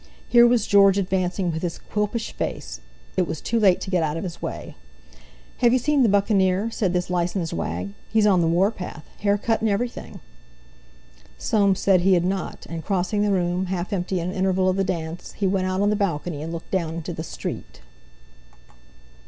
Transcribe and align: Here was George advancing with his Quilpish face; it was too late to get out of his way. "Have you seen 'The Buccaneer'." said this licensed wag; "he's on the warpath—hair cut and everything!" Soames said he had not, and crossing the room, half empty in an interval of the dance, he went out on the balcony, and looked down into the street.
Here 0.27 0.47
was 0.47 0.65
George 0.65 0.97
advancing 0.97 1.51
with 1.51 1.61
his 1.61 1.77
Quilpish 1.77 2.31
face; 2.31 2.79
it 3.15 3.27
was 3.27 3.39
too 3.39 3.59
late 3.59 3.79
to 3.81 3.91
get 3.91 4.01
out 4.01 4.17
of 4.17 4.23
his 4.23 4.41
way. 4.41 4.75
"Have 5.57 5.73
you 5.73 5.77
seen 5.77 6.01
'The 6.01 6.09
Buccaneer'." 6.09 6.71
said 6.71 6.91
this 6.91 7.11
licensed 7.11 7.53
wag; 7.53 7.89
"he's 8.09 8.25
on 8.25 8.41
the 8.41 8.47
warpath—hair 8.47 9.37
cut 9.37 9.61
and 9.61 9.69
everything!" 9.69 10.19
Soames 11.37 11.79
said 11.81 12.01
he 12.01 12.15
had 12.15 12.25
not, 12.25 12.65
and 12.67 12.83
crossing 12.83 13.21
the 13.21 13.29
room, 13.29 13.67
half 13.67 13.93
empty 13.93 14.19
in 14.19 14.29
an 14.31 14.35
interval 14.35 14.67
of 14.69 14.77
the 14.77 14.83
dance, 14.83 15.33
he 15.33 15.45
went 15.45 15.67
out 15.67 15.81
on 15.81 15.91
the 15.91 15.95
balcony, 15.95 16.41
and 16.41 16.51
looked 16.51 16.71
down 16.71 16.95
into 16.95 17.13
the 17.13 17.21
street. 17.23 17.81